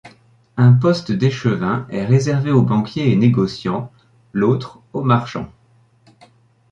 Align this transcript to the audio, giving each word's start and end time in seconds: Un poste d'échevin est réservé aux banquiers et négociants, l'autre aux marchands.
Un 0.57 0.73
poste 0.73 1.11
d'échevin 1.11 1.85
est 1.91 2.03
réservé 2.07 2.49
aux 2.51 2.63
banquiers 2.63 3.11
et 3.11 3.15
négociants, 3.15 3.91
l'autre 4.33 4.79
aux 4.93 5.03
marchands. 5.03 5.51